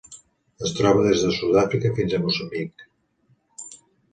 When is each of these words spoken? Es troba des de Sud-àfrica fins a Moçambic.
Es 0.67 0.71
troba 0.77 1.03
des 1.07 1.25
de 1.25 1.29
Sud-àfrica 1.39 1.91
fins 1.99 2.15
a 2.15 2.23
Moçambic. 2.25 2.89